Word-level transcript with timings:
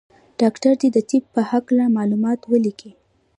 ډاکټر 0.39 0.73
دي 0.81 0.89
د 0.93 0.97
طب 1.09 1.23
په 1.33 1.41
هکله 1.51 1.83
معلومات 1.97 2.39
ولیکي. 2.51 2.91